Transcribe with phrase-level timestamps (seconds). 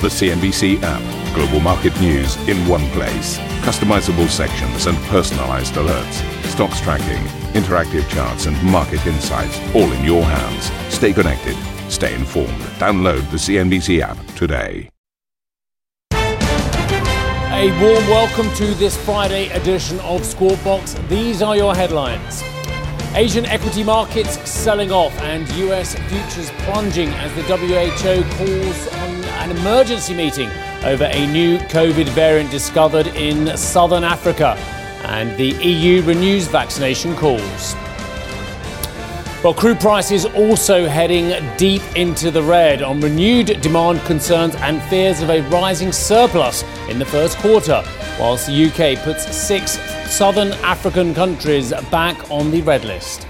[0.00, 1.34] The CNBC app.
[1.34, 3.36] Global market news in one place.
[3.66, 6.22] Customizable sections and personalized alerts.
[6.44, 7.20] Stocks tracking,
[7.60, 10.70] interactive charts, and market insights all in your hands.
[10.94, 11.56] Stay connected.
[11.90, 12.60] Stay informed.
[12.78, 14.88] Download the CNBC app today.
[16.12, 20.94] A warm welcome to this Friday edition of Squawk Box.
[21.08, 22.44] These are your headlines.
[23.16, 29.50] Asian equity markets selling off and US futures plunging as the WHO calls on an
[29.56, 30.50] emergency meeting
[30.84, 34.56] over a new COVID variant discovered in southern Africa.
[35.04, 37.74] And the EU renews vaccination calls.
[39.44, 45.22] Well, crude prices also heading deep into the red on renewed demand concerns and fears
[45.22, 47.84] of a rising surplus in the first quarter,
[48.18, 49.78] whilst the UK puts six
[50.10, 53.27] southern African countries back on the red list.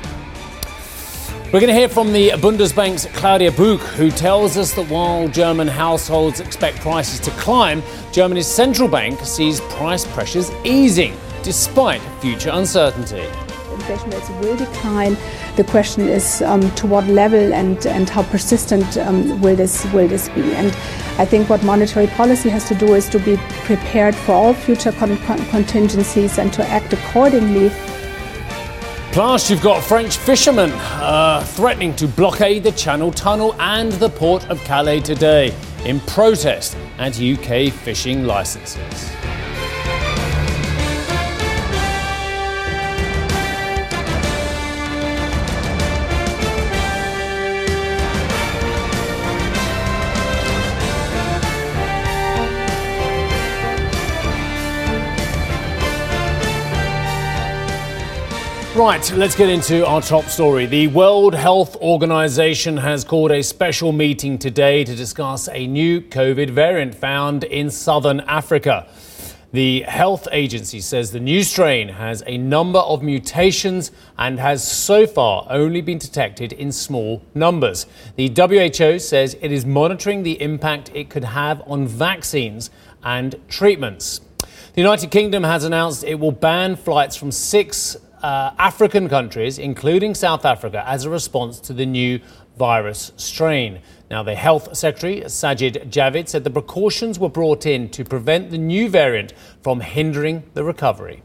[1.50, 5.66] We're going to hear from the Bundesbank's Claudia Buch, who tells us that while German
[5.66, 13.26] households expect prices to climb, Germany's central bank sees price pressures easing despite future uncertainty.
[13.72, 15.16] Inflation rates will decline.
[15.56, 20.06] The question is um, to what level and, and how persistent um, will this will
[20.06, 20.52] this be?
[20.52, 20.68] And
[21.16, 24.92] I think what monetary policy has to do is to be prepared for all future
[24.92, 25.16] con-
[25.48, 27.70] contingencies and to act accordingly.
[29.12, 34.48] Plus, you've got French fishermen uh, threatening to blockade the Channel Tunnel and the port
[34.50, 39.10] of Calais today in protest anti UK fishing licences.
[58.78, 60.66] Right, let's get into our top story.
[60.66, 66.50] The World Health Organization has called a special meeting today to discuss a new COVID
[66.50, 68.86] variant found in southern Africa.
[69.50, 75.08] The health agency says the new strain has a number of mutations and has so
[75.08, 77.84] far only been detected in small numbers.
[78.14, 82.70] The WHO says it is monitoring the impact it could have on vaccines
[83.02, 84.20] and treatments.
[84.74, 90.14] The United Kingdom has announced it will ban flights from six uh, African countries, including
[90.14, 92.20] South Africa, as a response to the new
[92.58, 93.80] virus strain.
[94.10, 98.58] Now, the Health Secretary, Sajid Javid, said the precautions were brought in to prevent the
[98.58, 101.22] new variant from hindering the recovery.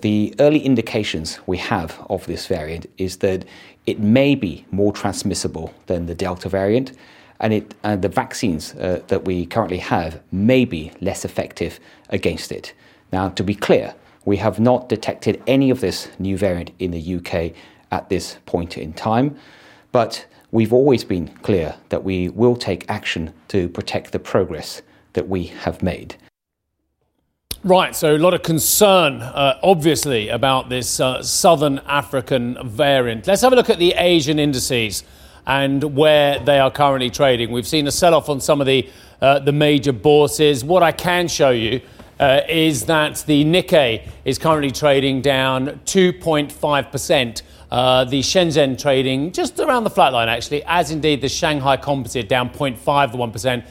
[0.00, 3.44] The early indications we have of this variant is that
[3.86, 6.92] it may be more transmissible than the Delta variant,
[7.40, 12.52] and, it, and the vaccines uh, that we currently have may be less effective against
[12.52, 12.74] it.
[13.12, 13.94] Now, to be clear,
[14.24, 17.52] we have not detected any of this new variant in the UK
[17.90, 19.36] at this point in time,
[19.92, 24.82] but we've always been clear that we will take action to protect the progress
[25.14, 26.16] that we have made.
[27.62, 33.26] Right, so a lot of concern, uh, obviously, about this uh, southern African variant.
[33.26, 35.04] Let's have a look at the Asian indices
[35.46, 37.50] and where they are currently trading.
[37.50, 38.88] We've seen a sell off on some of the,
[39.20, 40.64] uh, the major bourses.
[40.64, 41.82] What I can show you
[42.20, 47.42] uh, is that the Nikkei is currently trading down 2.5%.
[47.70, 52.28] Uh, the Shenzhen trading just around the flat line, actually, as indeed the Shanghai Composite
[52.28, 53.66] down 0.51%.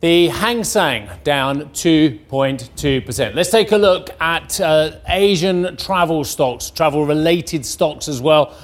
[0.00, 3.34] The Hang Seng down 2.2%.
[3.34, 8.54] Let's take a look at uh, Asian travel stocks, travel related stocks as well.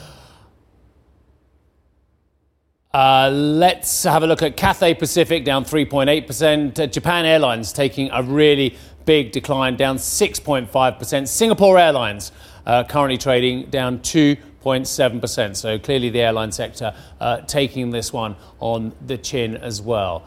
[2.95, 6.79] Uh, let's have a look at Cathay Pacific down 3.8%.
[6.79, 11.29] Uh, Japan Airlines taking a really big decline, down 6.5%.
[11.29, 12.33] Singapore Airlines
[12.67, 15.57] uh, currently trading down 2.7%.
[15.57, 20.25] So clearly the airline sector uh, taking this one on the chin as well.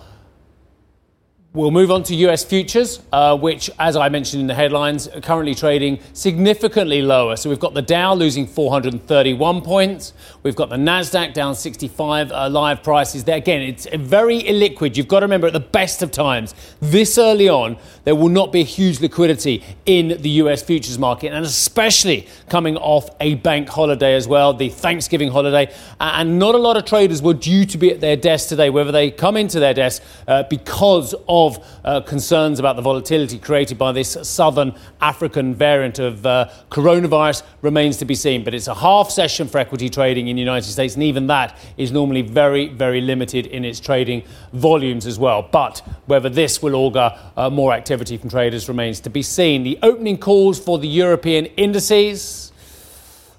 [1.55, 5.21] We'll move on to US futures, uh, which, as I mentioned in the headlines, are
[5.21, 7.37] currently trading significantly lower.
[7.37, 10.11] So we've got the Dow losing 431 points.
[10.43, 13.37] We've got the NASDAQ down 65 uh, live prices there.
[13.37, 14.97] Again, it's very illiquid.
[14.97, 18.51] You've got to remember at the best of times, this early on, there will not
[18.51, 24.15] be huge liquidity in the US futures market, and especially coming off a bank holiday
[24.15, 25.73] as well, the Thanksgiving holiday.
[26.01, 28.91] And not a lot of traders were due to be at their desk today, whether
[28.91, 33.77] they come into their desk uh, because of of uh, concerns about the volatility created
[33.77, 38.43] by this southern African variant of uh, coronavirus remains to be seen.
[38.43, 41.57] But it's a half session for equity trading in the United States, and even that
[41.77, 45.47] is normally very, very limited in its trading volumes as well.
[45.51, 49.63] But whether this will augur uh, more activity from traders remains to be seen.
[49.63, 52.51] The opening calls for the European indices.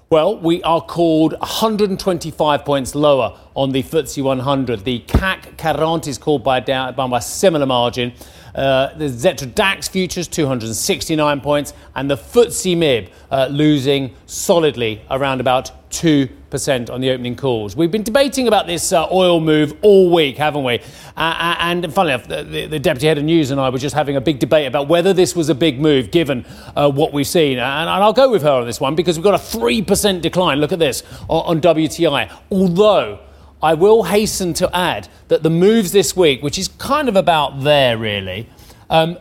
[0.09, 4.85] Well, we are called 125 points lower on the FTSE 100.
[4.85, 8.13] The CAC 40 is called by, down, by a similar margin.
[8.55, 15.41] Uh, the Xetra DAX futures 269 points, and the FTSE MIB uh, losing solidly around
[15.41, 17.75] about 2% on the opening calls.
[17.75, 20.75] We've been debating about this uh, oil move all week, haven't we?
[20.75, 20.81] Uh,
[21.17, 24.15] uh, and funnily enough, the, the, deputy head of news and I were just having
[24.15, 26.45] a big debate about whether this was a big move given
[26.75, 27.57] uh, what we've seen.
[27.57, 30.59] And, and, I'll go with her on this one because we've got a 3% decline.
[30.59, 32.31] Look at this on, on WTI.
[32.51, 33.19] Although
[33.61, 37.61] I will hasten to add that the moves this week, which is kind of about
[37.61, 38.49] there really,
[38.89, 39.17] um,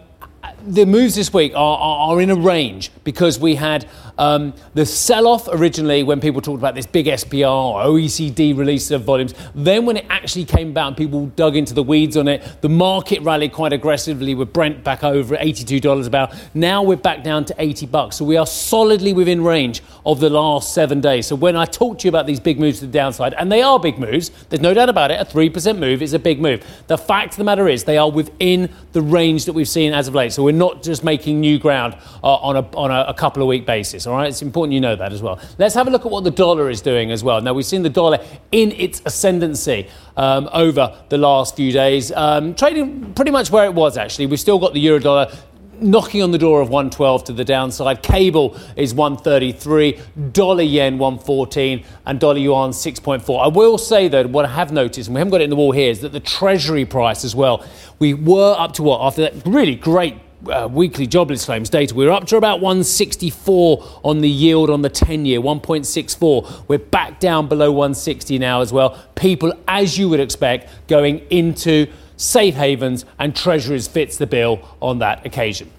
[0.67, 3.89] the moves this week are, are, are, in a range because we had
[4.19, 8.91] um, the sell off originally when people talked about this big SPR or OECD release
[8.91, 9.35] of volumes.
[9.55, 12.69] Then, when it actually came about and people dug into the weeds on it, the
[12.69, 16.35] market rallied quite aggressively with Brent back over $82 a barrel.
[16.55, 18.17] Now we're back down to 80 bucks.
[18.17, 21.27] So we are solidly within range of the last seven days.
[21.27, 23.61] So when I talk to you about these big moves to the downside, and they
[23.61, 26.65] are big moves, there's no doubt about it, a 3% move is a big move.
[26.87, 30.07] The fact of the matter is they are within the range that we've seen as
[30.07, 30.33] of late.
[30.33, 33.49] So we're not just making new ground uh, on, a, on a, a couple of
[33.49, 34.07] week basis.
[34.07, 35.41] All right, it's important you know that as well.
[35.59, 37.41] Let's have a look at what the dollar is doing as well.
[37.41, 42.55] Now, we've seen the dollar in its ascendancy um, over the last few days, um,
[42.55, 44.27] trading pretty much where it was actually.
[44.27, 45.33] We've still got the euro dollar
[45.81, 48.03] knocking on the door of 112 to the downside.
[48.03, 50.01] Cable is 133,
[50.33, 53.45] dollar yen 114, and dollar yuan 6.4.
[53.45, 55.57] I will say though, what I have noticed, and we haven't got it in the
[55.57, 57.65] wall here, is that the treasury price as well.
[57.99, 60.17] We were up to what after that really great
[60.49, 61.95] uh, weekly jobless claims data.
[61.95, 66.69] We're up to about 164 on the yield on the 10 year, 1.64.
[66.69, 69.03] We're back down below 160 now as well.
[69.15, 71.87] People, as you would expect, going into
[72.17, 75.71] safe havens, and treasuries fits the bill on that occasion.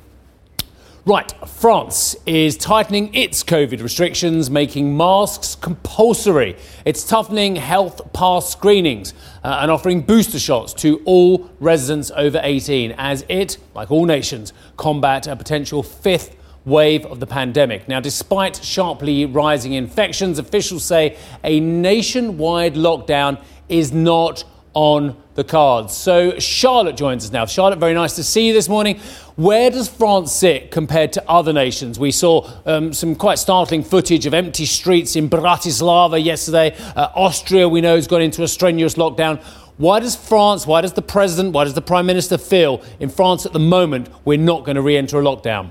[1.07, 6.57] Right, France is tightening its COVID restrictions, making masks compulsory.
[6.83, 12.93] It's toughening health pass screenings uh, and offering booster shots to all residents over 18
[12.97, 16.35] as it, like all nations, combat a potential fifth
[16.65, 17.87] wave of the pandemic.
[17.87, 24.43] Now, despite sharply rising infections, officials say a nationwide lockdown is not
[24.73, 25.95] on the cards.
[25.95, 27.45] So Charlotte joins us now.
[27.45, 28.99] Charlotte, very nice to see you this morning.
[29.35, 31.99] Where does France sit compared to other nations?
[31.99, 36.75] We saw um, some quite startling footage of empty streets in Bratislava yesterday.
[36.95, 39.39] Uh, Austria, we know, has gone into a strenuous lockdown.
[39.77, 43.45] Why does France, why does the president, why does the prime minister feel in France
[43.45, 45.69] at the moment we're not going to re enter a lockdown?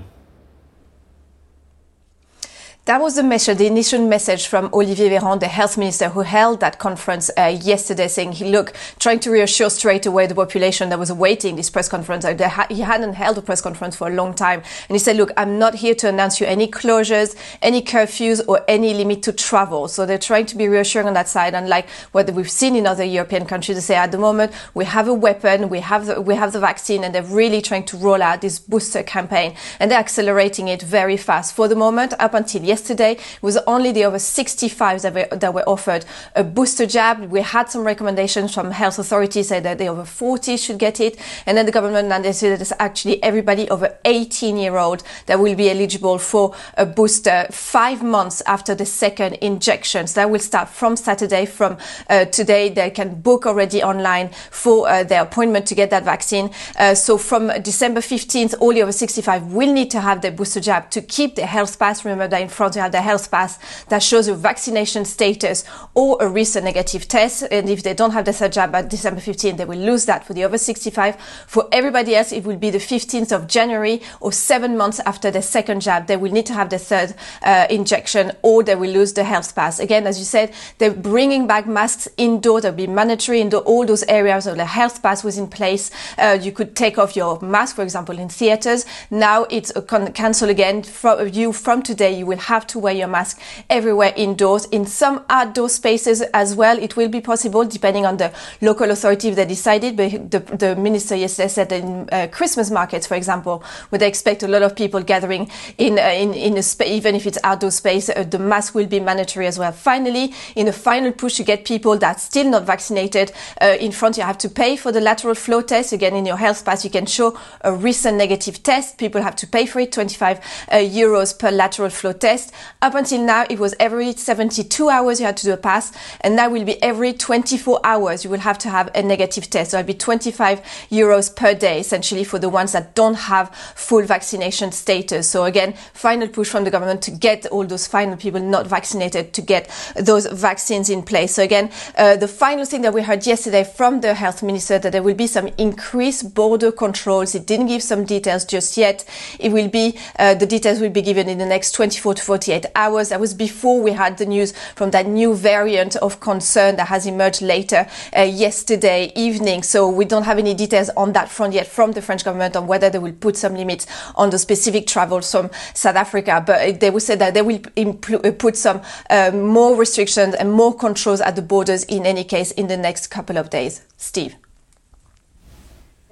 [2.87, 6.79] That was the the initial message from Olivier Véran, the health minister, who held that
[6.79, 11.57] conference uh, yesterday, saying, look, trying to reassure straight away the population that was awaiting
[11.57, 12.23] this press conference.
[12.23, 14.61] Uh, he hadn't held a press conference for a long time.
[14.87, 18.63] And he said, look, I'm not here to announce you any closures, any curfews, or
[18.69, 19.89] any limit to travel.
[19.89, 21.55] So they're trying to be reassuring on that side.
[21.55, 25.09] Unlike what we've seen in other European countries, they say at the moment, we have
[25.09, 28.21] a weapon, we have the, we have the vaccine, and they're really trying to roll
[28.21, 29.57] out this booster campaign.
[29.77, 31.53] And they're accelerating it very fast.
[31.53, 35.53] For the moment, up until yesterday, yesterday was only the over 65 that were, that
[35.53, 37.31] were offered a booster jab.
[37.31, 41.17] We had some recommendations from health authorities saying that the over 40 should get it.
[41.45, 45.55] And then the government mandated that it's actually everybody over 18 year old that will
[45.55, 50.05] be eligible for a booster five months after the second injection.
[50.07, 51.45] So that will start from Saturday.
[51.45, 51.77] From
[52.09, 56.51] uh, today, they can book already online for uh, their appointment to get that vaccine.
[56.77, 60.59] Uh, so from December 15th, all the over 65 will need to have their booster
[60.59, 62.05] jab to keep their health pass.
[62.05, 66.17] Remember that in France, you have the health pass that shows your vaccination status or
[66.21, 67.43] a recent negative test.
[67.51, 70.25] And if they don't have the third jab by December 15, they will lose that
[70.25, 71.15] for the over 65.
[71.47, 75.41] For everybody else, it will be the 15th of January or seven months after the
[75.41, 76.07] second jab.
[76.07, 79.53] They will need to have the third uh, injection or they will lose the health
[79.55, 79.79] pass.
[79.79, 82.61] Again, as you said, they're bringing back masks indoor.
[82.61, 85.91] They'll be mandatory in all those areas where the health pass was in place.
[86.17, 88.85] Uh, you could take off your mask, for example, in theaters.
[89.11, 90.83] Now it's a con- cancel again.
[91.31, 94.65] You from today, you will have to wear your mask everywhere indoors.
[94.65, 99.29] In some outdoor spaces as well, it will be possible depending on the local authority
[99.29, 99.95] if they decided.
[99.95, 104.07] But the, the minister yesterday said that in uh, Christmas markets, for example, where they
[104.07, 107.37] expect a lot of people gathering in uh, in, in a space, even if it's
[107.43, 109.71] outdoor space, uh, the mask will be mandatory as well.
[109.71, 114.17] Finally, in a final push to get people that still not vaccinated uh, in front,
[114.17, 115.93] you have to pay for the lateral flow test.
[115.93, 118.97] Again, in your health pass, you can show a recent negative test.
[118.97, 122.46] People have to pay for it, 25 uh, euros per lateral flow test.
[122.47, 122.77] Test.
[122.81, 126.35] Up until now, it was every 72 hours you had to do a pass, and
[126.35, 129.71] now will be every 24 hours you will have to have a negative test.
[129.71, 130.61] So it'll be 25
[130.91, 135.29] euros per day, essentially, for the ones that don't have full vaccination status.
[135.29, 139.33] So again, final push from the government to get all those final people not vaccinated
[139.33, 141.33] to get those vaccines in place.
[141.33, 144.91] So again, uh, the final thing that we heard yesterday from the health minister that
[144.91, 147.35] there will be some increased border controls.
[147.35, 149.05] It didn't give some details just yet.
[149.39, 152.65] It will be uh, the details will be given in the next 24 to 48
[152.75, 153.07] hours.
[153.09, 157.05] That was before we had the news from that new variant of concern that has
[157.05, 159.63] emerged later uh, yesterday evening.
[159.63, 162.67] So we don't have any details on that front yet from the French government on
[162.67, 166.43] whether they will put some limits on the specific travels from South Africa.
[166.45, 170.51] But they will say that they will impl- uh, put some uh, more restrictions and
[170.51, 173.83] more controls at the borders in any case in the next couple of days.
[173.95, 174.35] Steve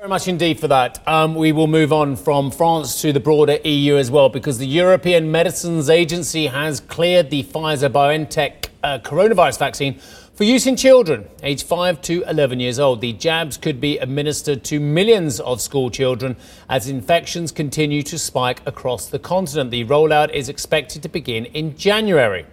[0.06, 1.02] very much indeed for that.
[1.08, 4.68] Um, we will move on from France to the broader EU as well because the
[4.68, 9.96] European Medicines Agency has cleared the Pfizer BioNTech uh, coronavirus vaccine
[10.36, 13.02] for use in children aged 5 to 11 years old.
[13.02, 16.36] The jabs could be administered to millions of school children
[16.70, 19.72] as infections continue to spike across the continent.
[19.72, 22.46] The rollout is expected to begin in January.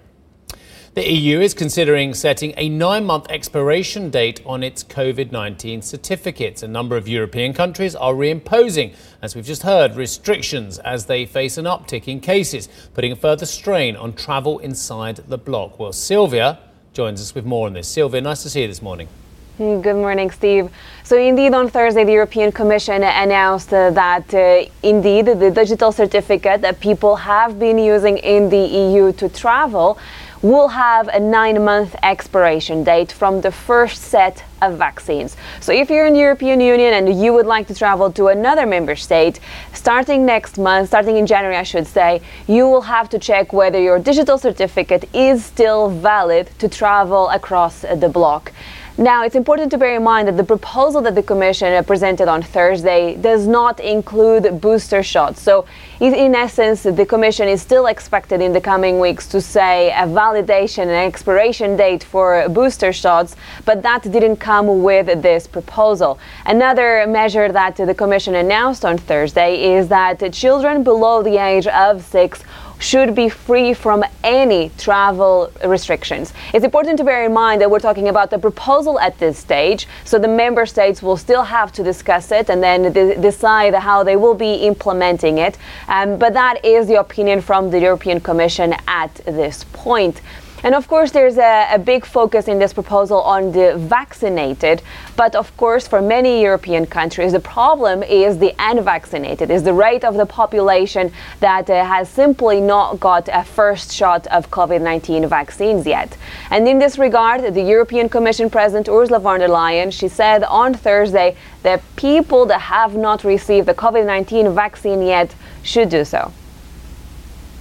[0.95, 6.63] The EU is considering setting a nine month expiration date on its COVID 19 certificates.
[6.63, 11.57] A number of European countries are reimposing, as we've just heard, restrictions as they face
[11.57, 15.79] an uptick in cases, putting a further strain on travel inside the bloc.
[15.79, 16.59] Well, Sylvia
[16.93, 17.89] joins us with more on this.
[17.89, 19.09] Sylvia, nice to see you this morning.
[19.57, 20.71] Good morning, Steve.
[21.05, 26.61] So, indeed, on Thursday, the European Commission announced uh, that uh, indeed the digital certificate
[26.61, 29.99] that people have been using in the EU to travel
[30.43, 35.37] will have a nine month expiration date from the first set of vaccines.
[35.61, 38.67] So if you're in the European Union and you would like to travel to another
[38.67, 39.41] member state,
[39.73, 43.81] starting next month, starting in January, I should say, you will have to check whether
[43.81, 48.53] your digital certificate is still valid to travel across the bloc.
[49.02, 52.40] Now, it's important to bear in mind that the proposal that the Commission presented on
[52.40, 55.42] Thursday does not include booster shots.
[55.42, 55.66] So,
[55.99, 60.82] in essence, the Commission is still expected in the coming weeks to say a validation
[60.82, 66.21] and expiration date for booster shots, but that didn't come with this proposal.
[66.47, 72.04] Another measure that the Commission announced on Thursday is that children below the age of
[72.04, 72.44] six
[72.83, 76.33] should be free from any travel restrictions.
[76.53, 79.87] It's important to bear in mind that we're talking about the proposal at this stage,
[80.05, 84.03] so the member states will still have to discuss it and then de- decide how
[84.03, 85.59] they will be implementing it.
[85.87, 90.21] Um, but that is the opinion from the European Commission at this point.
[90.64, 94.81] And of course, there's a, a, big focus in this proposal on the vaccinated.
[95.16, 100.04] But of course, for many European countries, the problem is the unvaccinated, is the rate
[100.04, 105.28] of the population that uh, has simply not got a first shot of COVID 19
[105.28, 106.16] vaccines yet.
[106.50, 110.75] And in this regard, the European Commission President Ursula von der Leyen, she said on
[110.75, 116.33] Thursday that people that have not received the COVID 19 vaccine yet should do so.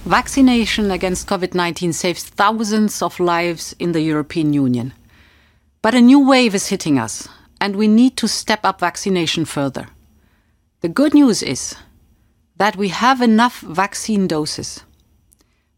[0.04, 4.92] Vaccination against COVID 19 saves thousands of lives in the European Union.
[5.80, 7.28] But a new wave is hitting us,
[7.60, 9.86] and we need to step up vaccination further.
[10.80, 11.76] The good news is
[12.56, 14.82] that we have enough vaccine doses.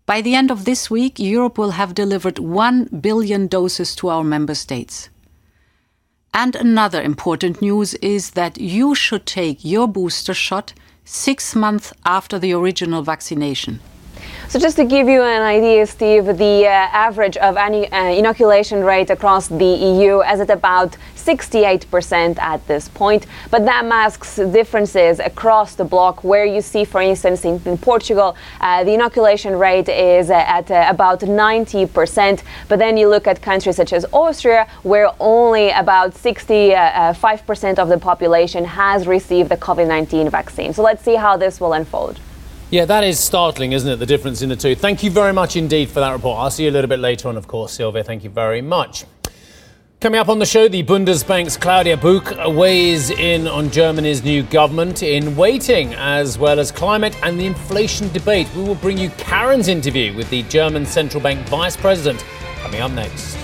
[0.07, 4.25] By the end of this week, Europe will have delivered 1 billion doses to our
[4.25, 5.11] member states.
[6.33, 10.73] And another important news is that you should take your booster shot
[11.05, 13.81] six months after the original vaccination.
[14.49, 18.85] So just to give you an idea, Steve, the uh, average of any uh, inoculation
[18.85, 25.19] rate across the EU is at about 68% at this point, but that masks differences
[25.19, 29.89] across the bloc where you see, for instance, in, in Portugal, uh, the inoculation rate
[29.89, 34.69] is uh, at uh, about 90%, but then you look at countries such as Austria
[34.83, 40.73] where only about 65% uh, of the population has received the COVID-19 vaccine.
[40.75, 42.21] So let's see how this will unfold.
[42.75, 43.97] Yeah, that is startling, isn't it?
[44.01, 44.75] The difference in the two.
[44.75, 46.41] Thank you very much indeed for that report.
[46.41, 48.03] I'll see you a little bit later on, of course, Sylvia.
[48.03, 49.05] Thank you very much.
[50.01, 55.05] Coming up on the show, the Bundesbank's Claudia Buch weighs in on Germany's new government
[55.05, 58.49] in waiting, as well as climate and the inflation debate.
[58.57, 62.25] We will bring you Karen's interview with the German central bank vice president
[62.61, 63.44] coming up next.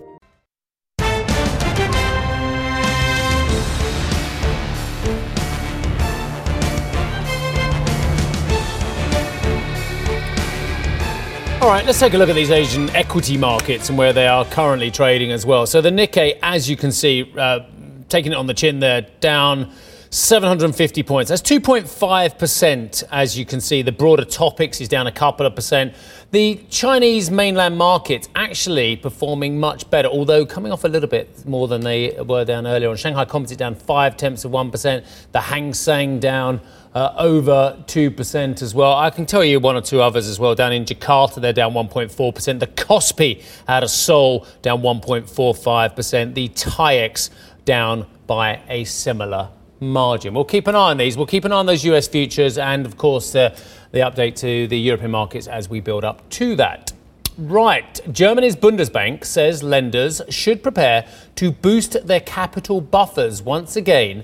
[11.71, 14.91] right, let's take a look at these Asian equity markets and where they are currently
[14.91, 15.65] trading as well.
[15.65, 17.61] So the Nikkei, as you can see, uh,
[18.09, 19.71] taking it on the chin there, down
[20.13, 21.29] 750 points.
[21.29, 23.81] That's 2.5%, as you can see.
[23.81, 25.95] The broader TOPIX is down a couple of percent.
[26.31, 31.69] The Chinese mainland market actually performing much better, although coming off a little bit more
[31.69, 32.97] than they were down earlier on.
[32.97, 35.05] Shanghai Composite down five tenths of 1%.
[35.31, 36.59] The Hang Seng down
[36.93, 38.93] uh, over 2% as well.
[38.93, 40.55] I can tell you one or two others as well.
[40.55, 42.59] Down in Jakarta, they're down 1.4%.
[42.59, 46.33] The Kospi out of Seoul down 1.45%.
[46.33, 47.29] The TAIEX
[47.63, 50.33] down by a similar margin.
[50.33, 51.17] We'll keep an eye on these.
[51.17, 53.57] We'll keep an eye on those US futures and, of course, uh,
[53.91, 56.93] the update to the European markets as we build up to that.
[57.37, 57.99] Right.
[58.11, 64.23] Germany's Bundesbank says lenders should prepare to boost their capital buffers once again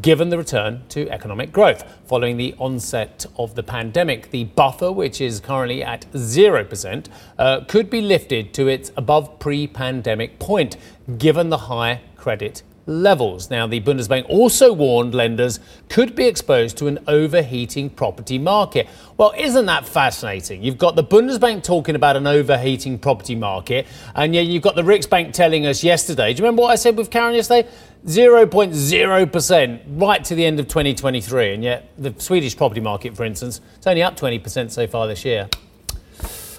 [0.00, 1.84] given the return to economic growth.
[2.06, 7.06] Following the onset of the pandemic, the buffer, which is currently at 0%,
[7.38, 10.76] uh, could be lifted to its above pre pandemic point,
[11.18, 13.50] given the high credit levels.
[13.50, 18.88] Now, the Bundesbank also warned lenders could be exposed to an overheating property market.
[19.16, 20.62] Well, isn't that fascinating?
[20.62, 24.82] You've got the Bundesbank talking about an overheating property market, and yet you've got the
[24.82, 26.32] Riksbank telling us yesterday.
[26.32, 27.68] Do you remember what I said with Karen yesterday?
[28.06, 33.60] 0.0% right to the end of 2023, and yet the Swedish property market, for instance,
[33.76, 35.48] it's only up 20% so far this year.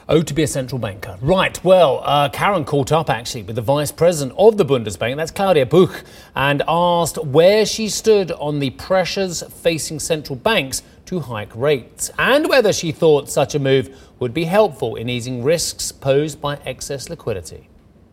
[0.09, 1.17] Oh, to be a central banker.
[1.19, 5.31] Right, well, uh, Karen caught up actually with the vice president of the Bundesbank, that's
[5.31, 11.53] Claudia Buch, and asked where she stood on the pressures facing central banks to hike
[11.53, 16.39] rates and whether she thought such a move would be helpful in easing risks posed
[16.39, 17.67] by excess liquidity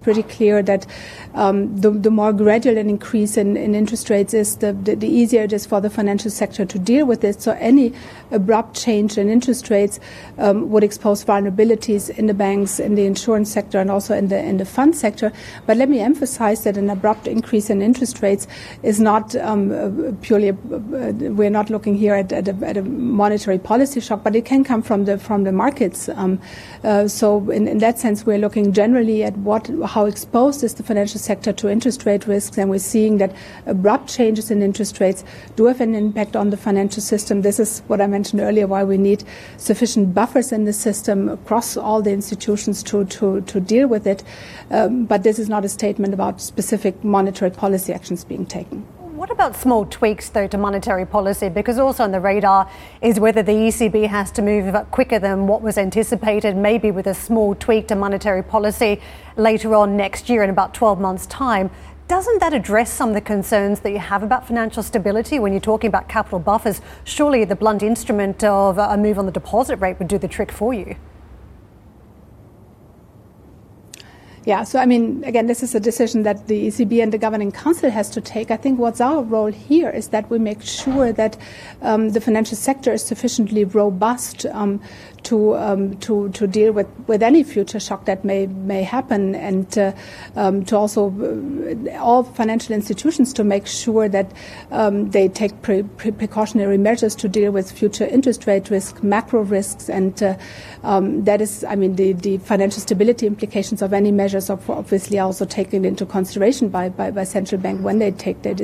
[0.05, 0.87] pretty clear that
[1.35, 5.09] um, the, the, more gradual an increase in, in interest rates is, the, the, the,
[5.09, 7.41] easier it is for the financial sector to deal with it.
[7.41, 7.93] So any
[8.31, 9.99] abrupt change in interest rates
[10.39, 14.39] um, would expose vulnerabilities in the banks, in the insurance sector, and also in the
[14.39, 15.33] in the fund sector.
[15.67, 18.47] But let me emphasize that an abrupt increase in interest rates
[18.83, 20.51] is not um, purely.
[20.51, 20.55] Uh,
[21.35, 24.63] we're not looking here at, at, a, at, a, monetary policy shock, but it can
[24.63, 26.09] come from the from the markets.
[26.11, 26.41] Um,
[26.83, 30.83] uh, so in, in that sense, we're looking generally at what how exposed is the
[30.83, 33.33] financial sector to interest rate risks, and we're seeing that
[33.65, 35.23] abrupt changes in interest rates
[35.55, 37.43] do have an impact on the financial system.
[37.43, 39.23] This is what I mentioned earlier, why we need
[39.57, 44.25] sufficient buffers in the system across all the institutions to, to, to deal with it.
[44.73, 48.85] Um, but this is not a statement about specific monetary policy actions being taken.
[49.25, 51.49] What about small tweaks, though, to monetary policy?
[51.49, 55.63] Because also on the radar is whether the ECB has to move quicker than what
[55.63, 59.01] was anticipated, maybe with a small tweak to monetary policy
[59.39, 61.71] later on next year in about 12 months' time.
[62.07, 65.59] Doesn't that address some of the concerns that you have about financial stability when you're
[65.59, 66.83] talking about capital buffers?
[67.05, 70.53] Surely the blunt instrument of a move on the deposit rate would do the trick
[70.53, 70.97] for you.
[74.47, 77.51] Yeah, so I mean, again, this is a decision that the ECB and the governing
[77.51, 78.51] council has to take.
[78.51, 81.39] I think what's our role here is that we make sure that
[81.81, 84.83] um, the financial sector is sufficiently robust um,
[85.25, 89.79] to um, to to deal with, with any future shock that may may happen, and
[89.79, 89.93] uh,
[90.37, 94.33] um, to also uh, all financial institutions to make sure that
[94.71, 99.43] um, they take pre- pre- precautionary measures to deal with future interest rate risk, macro
[99.43, 100.37] risks, and uh,
[100.83, 105.19] um, that is, I mean, the, the financial stability implications of any measures are obviously
[105.19, 108.55] also taken into consideration by, by, by central bank when they take their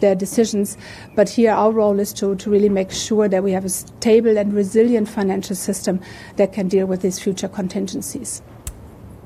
[0.00, 0.76] their decisions.
[1.14, 4.38] But here, our role is to to really make sure that we have a stable
[4.38, 5.97] and resilient financial system
[6.36, 8.42] that can deal with these future contingencies.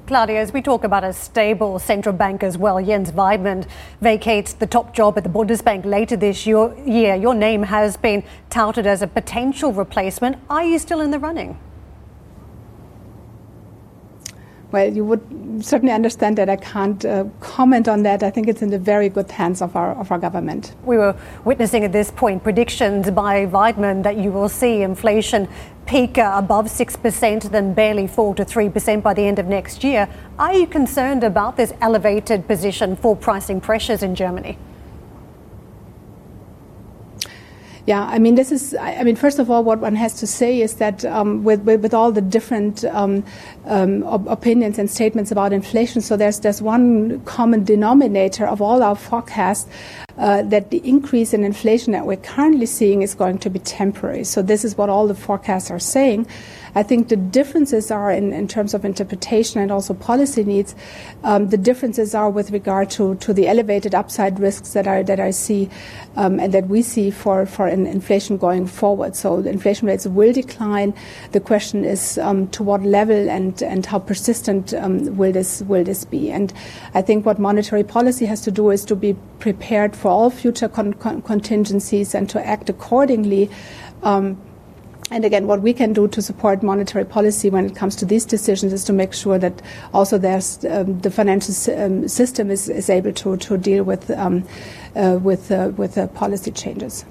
[0.06, 3.66] Claudia, as we talk about a stable central bank as well, Jens Weidmann
[4.00, 7.14] vacates the top job at the Bundesbank later this year.
[7.14, 10.38] Your name has been touted as a potential replacement.
[10.50, 11.58] Are you still in the running?
[14.72, 15.20] Well, you would
[15.62, 18.22] certainly understand that I can't uh, comment on that.
[18.22, 20.74] I think it's in the very good hands of our of our government.
[20.85, 25.46] We were witnessing at this point predictions by Weidmann that you will see inflation
[25.86, 30.08] peak uh, above 6%, then barely fall to 3% by the end of next year.
[30.38, 34.58] Are you concerned about this elevated position for pricing pressures in Germany?
[37.84, 40.60] Yeah, I mean, this is, I mean, first of all, what one has to say
[40.60, 43.24] is that um, with, with, with, all the different um,
[43.66, 48.83] um, op- opinions and statements about inflation, so there's, there's one common denominator of all
[48.83, 49.68] our forecasts
[50.18, 54.25] uh, that the increase in inflation that we're currently seeing is going to be temporary.
[54.25, 56.27] So this is what all the forecasts are saying.
[56.75, 60.75] I think the differences are in, in terms of interpretation and also policy needs.
[61.22, 65.20] Um, the differences are with regard to, to the elevated upside risks that I that
[65.20, 65.68] I see
[66.16, 69.16] um, and that we see for for inflation going forward.
[69.16, 70.94] So the inflation rates will decline.
[71.33, 75.84] The question is um, to what level and and how persistent um, will this will
[75.84, 76.30] this be?
[76.30, 76.52] And
[76.94, 80.68] I think what monetary policy has to do is to be prepared for all future
[80.68, 83.50] con- con- contingencies and to act accordingly.
[84.02, 84.40] Um,
[85.10, 88.24] and again, what we can do to support monetary policy when it comes to these
[88.24, 89.60] decisions is to make sure that
[89.92, 94.42] also um, the financial um, system is, is able to, to deal with um,
[94.96, 97.04] uh, with uh, with uh, policy changes.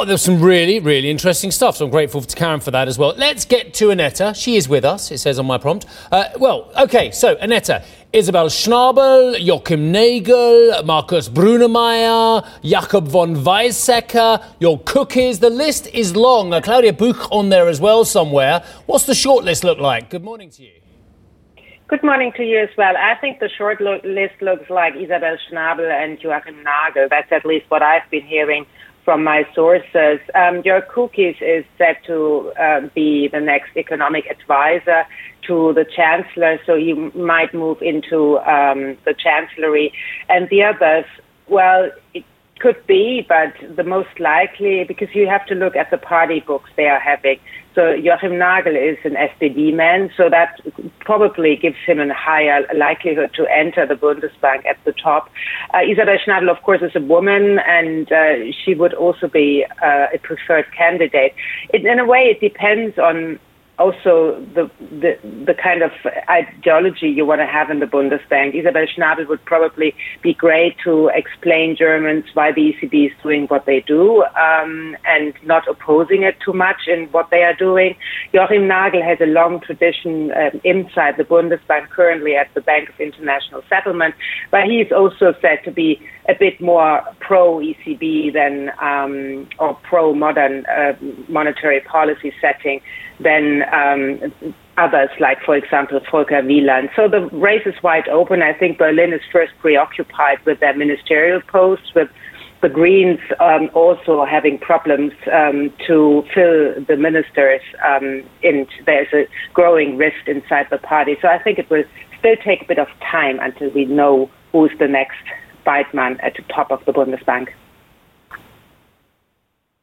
[0.00, 1.76] Well, there's some really, really interesting stuff.
[1.76, 3.12] So I'm grateful to Karen for that as well.
[3.18, 4.34] Let's get to Annette.
[4.34, 5.84] She is with us, it says on my prompt.
[6.10, 14.84] Uh, well, okay, so Annette, Isabel Schnabel, Joachim Nagel, Markus Brunnermeier, Jakob von Weizsäcker, Jörg
[14.84, 15.40] Kukies.
[15.40, 16.54] The list is long.
[16.54, 18.64] Uh, Claudia Buch on there as well somewhere.
[18.86, 20.08] What's the short list look like?
[20.08, 20.80] Good morning to you.
[21.88, 22.96] Good morning to you as well.
[22.96, 27.08] I think the short lo- list looks like Isabel Schnabel and Joachim Nagel.
[27.10, 28.64] That's at least what I've been hearing
[29.10, 30.20] from my sources.
[30.36, 35.02] Um, Jörg Kukies is set to uh, be the next economic advisor
[35.48, 36.92] to the chancellor, so he
[37.32, 39.92] might move into um, the chancellery.
[40.28, 41.06] And the others,
[41.48, 42.24] well, it
[42.60, 46.70] could be, but the most likely, because you have to look at the party books
[46.76, 47.40] they are having.
[47.74, 50.60] So Joachim Nagel is an SPD man, so that
[50.98, 55.30] probably gives him a higher likelihood to enter the Bundesbank at the top.
[55.72, 60.06] Uh, Isabel Schnabel, of course, is a woman, and uh, she would also be uh,
[60.12, 61.34] a preferred candidate.
[61.72, 63.38] It, in a way, it depends on
[63.80, 65.90] also the, the, the kind of
[66.28, 68.54] ideology you want to have in the Bundesbank.
[68.54, 73.64] Isabel Schnabel would probably be great to explain Germans why the ECB is doing what
[73.64, 77.96] they do um, and not opposing it too much in what they are doing.
[78.34, 83.00] Joachim Nagel has a long tradition um, inside the Bundesbank, currently at the Bank of
[83.00, 84.14] International Settlement,
[84.50, 89.74] but he is also said to be a bit more pro ECB than um, or
[89.82, 90.92] pro modern uh,
[91.28, 92.80] monetary policy setting
[93.18, 96.90] than um, others, like, for example, Volker Wieland.
[96.94, 98.42] So the race is wide open.
[98.42, 102.08] I think Berlin is first preoccupied with their ministerial posts, with
[102.62, 109.26] the Greens um, also having problems um, to fill the ministers, um, and there's a
[109.54, 111.16] growing rift inside the party.
[111.22, 111.84] So I think it will
[112.18, 115.24] still take a bit of time until we know who's the next
[115.66, 117.48] Weidmann at the top of the Bundesbank.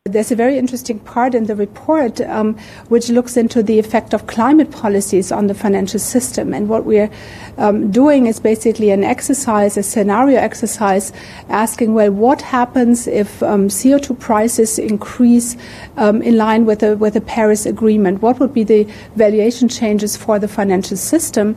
[0.07, 4.25] There's a very interesting part in the report um, which looks into the effect of
[4.25, 6.53] climate policies on the financial system.
[6.53, 7.09] And what we're
[7.57, 11.11] um, doing is basically an exercise, a scenario exercise,
[11.49, 15.57] asking, well, what happens if um, CO2 prices increase
[15.97, 18.21] um, in line with the, with the Paris Agreement?
[18.21, 18.85] What would be the
[19.15, 21.55] valuation changes for the financial system?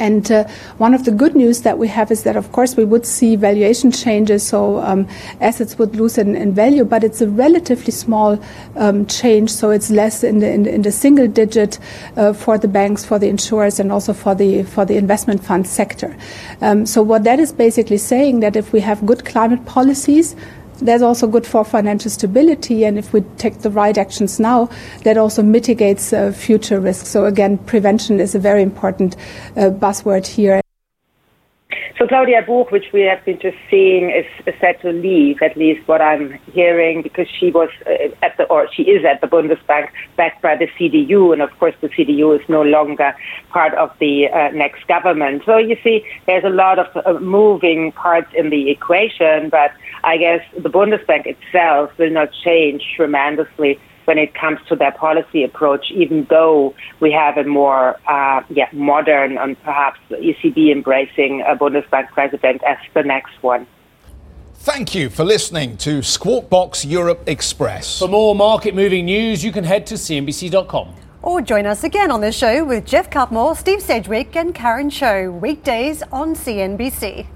[0.00, 2.84] And uh, one of the good news that we have is that, of course, we
[2.86, 5.06] would see valuation changes, so um,
[5.40, 8.42] assets would lose in, in, value, but it's a relatively small
[8.76, 11.78] um, change, so it's less in the, in, in the single digit
[12.16, 15.66] uh, for the banks, for the insurers, and also for the for the investment fund
[15.66, 16.16] sector.
[16.62, 20.34] Um, so what that is basically saying that if we have good climate policies,
[20.80, 22.84] that's also good for financial stability.
[22.84, 24.68] And if we take the right actions now,
[25.04, 27.08] that also mitigates uh, future risks.
[27.08, 29.16] So again, prevention is a very important
[29.56, 30.60] uh, buzzword here.
[32.00, 34.24] So Claudia Buch, which we have been just seeing, is,
[34.58, 35.42] set to leave.
[35.42, 39.20] At least what I'm hearing, because she was uh, at the or she is at
[39.20, 43.14] the Bundesbank, backed by the CDU, and of course the CDU is no longer
[43.50, 45.42] part of the uh, next government.
[45.44, 49.70] So you see, there's a lot of uh, moving parts in the equation, but
[50.02, 53.78] I guess the Bundesbank itself will not change tremendously
[54.10, 58.68] when it comes to their policy approach, even though we have a more uh, yeah,
[58.72, 63.68] modern and perhaps ECB embracing a Bundesbank president as the next one.
[64.54, 68.00] Thank you for listening to Squawk Box Europe Express.
[68.00, 70.92] For more market moving news, you can head to CNBC.com.
[71.22, 75.30] Or join us again on the show with Geoff Cutmore, Steve Sedgwick, and Karen Tso,
[75.30, 77.28] weekdays on CNBC.